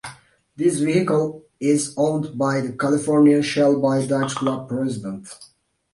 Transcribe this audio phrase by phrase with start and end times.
[0.55, 5.27] This vehicle is owned by the California Shelby Dodge Club president.